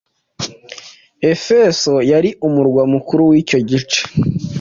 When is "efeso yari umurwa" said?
1.33-2.81